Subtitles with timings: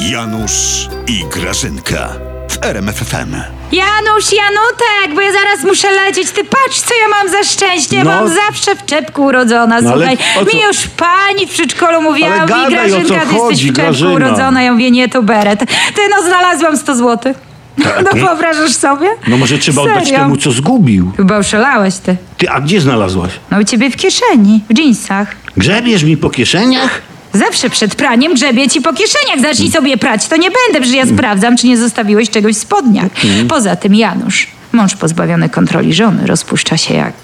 [0.00, 2.08] Janusz i Grażynka
[2.50, 3.34] w RMFFM.
[3.72, 6.30] Janusz, Janutek, bo ja zaraz muszę lecieć.
[6.30, 8.04] Ty patrz, co ja mam za szczęście.
[8.04, 8.10] No.
[8.10, 9.80] Mam zawsze w czepku urodzona.
[9.80, 12.96] No, ale Słuchaj, o co- mi już pani w przedszkolu mówiła, Ale mówi gadaj, o
[12.96, 14.12] co Grażynka, ty chodzi, jesteś w czepku Grażyna.
[14.12, 14.62] urodzona.
[14.62, 15.58] Ja mówię, nie, to beret.
[15.94, 17.36] Ty, no znalazłam 100 złotych.
[18.04, 19.08] No wyobrażasz sobie?
[19.28, 20.18] No może trzeba oddać Serio?
[20.18, 21.12] temu, co zgubił.
[21.16, 22.16] Chyba oszalałeś ty.
[22.38, 23.30] Ty, a gdzie znalazłaś?
[23.50, 25.28] No u ciebie w kieszeni, w dżinsach.
[25.56, 27.02] Grzebiesz mi po kieszeniach?
[27.32, 29.40] Zawsze przed praniem grzebie ci po kieszeniach.
[29.40, 30.28] Zacznij sobie prać.
[30.28, 33.12] To nie będę, przecież ja sprawdzam, czy nie zostawiłeś czegoś w spodniach.
[33.48, 37.14] Poza tym Janusz, mąż pozbawiony kontroli żony, rozpuszcza się jak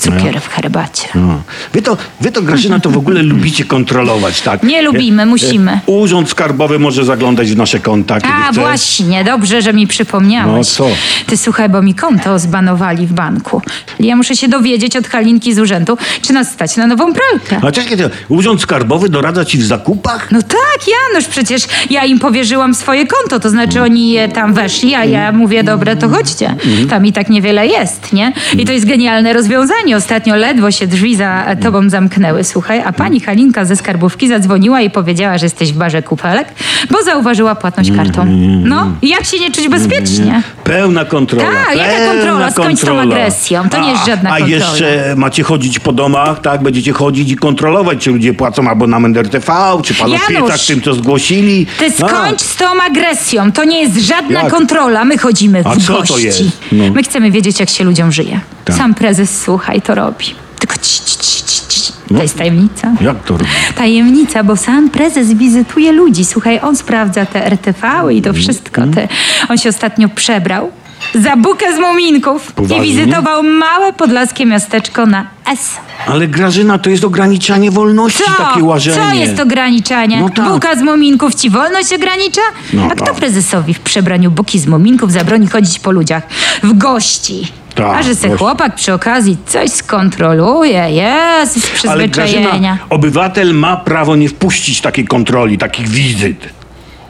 [0.00, 1.08] cukier w herbacie.
[1.14, 1.42] No.
[1.72, 4.62] Wy to, wy to Grażyna, to w ogóle lubicie kontrolować, tak?
[4.62, 5.72] Nie lubimy, musimy.
[5.72, 8.60] e, Urząd Skarbowy może zaglądać w nasze konta, A chce.
[8.60, 10.56] właśnie, dobrze, że mi przypomniałeś.
[10.56, 10.88] No, co?
[11.26, 13.62] Ty słuchaj, bo mi konto zbanowali w banku.
[14.00, 17.66] Ja muszę się dowiedzieć od Halinki z urzędu, czy nas stać na nową pralkę.
[17.68, 20.32] A czekaj, to Urząd Skarbowy doradza ci w zakupach?
[20.32, 20.80] No tak,
[21.12, 25.32] Janusz, przecież ja im powierzyłam swoje konto, to znaczy oni je tam weszli, a ja
[25.32, 26.54] mówię, dobra, to chodźcie.
[26.90, 28.32] Tam i tak niewiele jest, nie?
[28.58, 29.89] I to jest genialne rozwiązanie.
[29.94, 34.90] Ostatnio ledwo się drzwi za tobą zamknęły, słuchaj, a pani Halinka ze skarbówki zadzwoniła i
[34.90, 36.48] powiedziała, że jesteś w barze kupelek,
[36.90, 38.26] bo zauważyła płatność kartą.
[38.64, 40.42] No, i jak się nie czuć bezpiecznie?
[40.64, 41.44] Pełna kontrola.
[41.66, 42.50] Tak, jaka kontrola?
[42.50, 43.02] Skończ z tą kontrola.
[43.16, 43.68] agresją.
[43.68, 44.66] To nie jest żadna a, kontrola.
[44.66, 46.62] A jeszcze macie chodzić po domach, tak?
[46.62, 49.52] Będziecie chodzić i kontrolować, czy ludzie płacą abonament RTV,
[49.84, 50.26] czy panu Janusz!
[50.28, 51.66] świecach tym, co zgłosili.
[51.78, 53.52] Ty A, skończ z tą agresją.
[53.52, 54.52] To nie jest żadna Jak?
[54.52, 55.04] kontrola.
[55.04, 56.24] My chodzimy A w co to gości.
[56.26, 56.42] jest?
[56.72, 56.84] No.
[56.94, 58.40] My chcemy wiedzieć, jak się ludziom żyje.
[58.64, 58.76] Tak.
[58.76, 60.34] Sam prezes, słuchaj, to robi.
[60.58, 61.92] Tylko ci, ci, ci, ci, ci.
[62.10, 62.16] No.
[62.16, 62.92] To jest tajemnica.
[63.00, 63.50] Jak to robi?
[63.74, 66.24] Tajemnica, bo sam prezes wizytuje ludzi.
[66.24, 68.82] Słuchaj, on sprawdza te RTV -y i to wszystko.
[68.82, 69.08] Mhm.
[69.08, 69.14] Te.
[69.48, 70.70] On się ostatnio przebrał
[71.14, 72.86] za bukę z muminków Poważnie?
[72.86, 75.76] i wizytował małe podlaskie miasteczko na S.
[76.06, 78.44] Ale Grażyna, to jest ograniczanie wolności, Co?
[78.44, 78.96] takie łażenie.
[78.96, 80.20] Co jest ograniczanie?
[80.20, 80.48] No tak.
[80.48, 82.40] Buka z muminków ci wolność ogranicza?
[82.72, 83.14] No A kto tak.
[83.14, 86.22] prezesowi w przebraniu buki z muminków zabroni chodzić po ludziach
[86.62, 87.52] w gości?
[87.80, 92.48] Tak, A że se chłopak przy okazji coś skontroluje, jest z Ale przyzwyczajenia.
[92.48, 96.48] Grażyna, obywatel ma prawo nie wpuścić takiej kontroli, takich wizyt.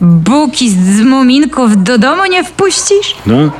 [0.00, 3.14] Buki z muminków do domu nie wpuścisz?
[3.26, 3.50] No?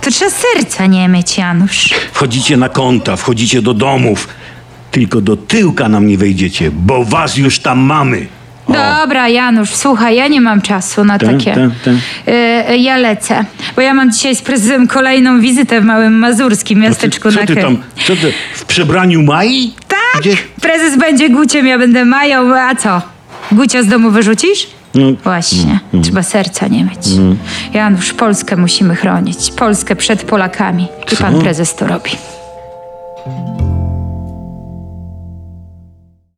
[0.00, 1.94] To trzeba serca nie mieć, Janusz.
[2.12, 4.28] Wchodzicie na konta, wchodzicie do domów.
[4.90, 8.26] Tylko do tyłka nam nie wejdziecie, bo was już tam mamy.
[8.68, 11.54] Dobra, Janusz, słuchaj, ja nie mam czasu na Tak, takie.
[11.54, 11.94] tak, tak.
[12.28, 13.44] Y, y, ja lecę,
[13.76, 17.56] bo ja mam dzisiaj z prezesem kolejną wizytę w Małym Mazurskim miasteczku co na ty
[17.56, 19.72] tam, co ty, w przebraniu Mai?
[19.88, 20.36] Tak, Gdzie?
[20.60, 23.02] prezes będzie Guciem, ja będę Mają, a co?
[23.52, 24.66] Gucia z domu wyrzucisz?
[24.94, 27.06] No, Właśnie, trzeba serca nie mieć.
[27.74, 29.50] Janusz, Polskę musimy chronić.
[29.56, 30.88] Polskę przed Polakami.
[31.12, 32.10] I pan prezes to robi.